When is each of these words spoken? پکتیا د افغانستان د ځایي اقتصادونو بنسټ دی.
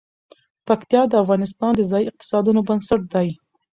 پکتیا 0.67 1.01
د 1.07 1.13
افغانستان 1.23 1.71
د 1.75 1.81
ځایي 1.91 2.05
اقتصادونو 2.07 2.59
بنسټ 2.67 3.01
دی. 3.13 3.27